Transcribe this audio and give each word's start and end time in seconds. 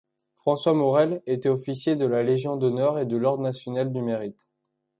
François 0.37 0.73
Morel 0.73 1.21
était 1.27 1.47
officier 1.47 1.95
de 1.95 2.07
la 2.07 2.23
Légion 2.23 2.55
d'honneur 2.57 2.97
et 2.97 3.05
de 3.05 3.17
l'ordre 3.17 3.43
national 3.43 3.93
du 3.93 4.01
Mérite. 4.01 4.49